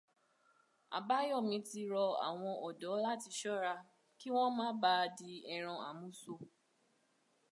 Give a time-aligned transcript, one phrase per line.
[0.97, 3.73] Àbáyọ̀mí ti rọ àwọn ọ̀dọ́ láti ṣọ́ra,
[4.19, 6.33] ki wọ́n má baà di ẹran àmúso